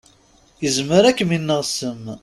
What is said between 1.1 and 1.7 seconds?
kem-ineɣ